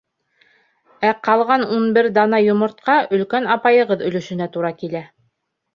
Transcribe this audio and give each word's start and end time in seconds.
Ә 1.09 1.11
ҡалған 1.27 1.67
ун 1.77 1.85
бер 1.99 2.09
дана 2.17 2.41
йомортҡа 2.47 2.99
өлкән 3.19 3.53
апайығыҙ 3.59 4.05
өлөшөнә 4.11 4.53
тура 4.57 4.77
килә. 4.83 5.07